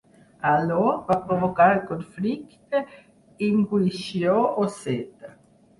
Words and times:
Allò 0.51 0.85
va 1.09 1.17
provocar 1.27 1.67
el 1.75 1.83
Conflicte 1.91 2.83
ingúixio-osseta. 3.51 5.37